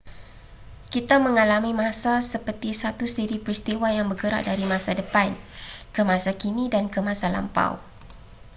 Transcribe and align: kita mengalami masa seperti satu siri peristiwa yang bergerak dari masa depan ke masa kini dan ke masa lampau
kita 0.93 1.15
mengalami 1.25 1.71
masa 1.81 2.13
seperti 2.31 2.69
satu 2.81 3.05
siri 3.15 3.37
peristiwa 3.45 3.85
yang 3.97 4.07
bergerak 4.11 4.41
dari 4.49 4.65
masa 4.73 4.91
depan 5.01 5.29
ke 5.95 6.01
masa 6.11 6.31
kini 6.41 6.65
dan 6.73 6.85
ke 6.93 6.99
masa 7.07 7.27
lampau 7.35 7.73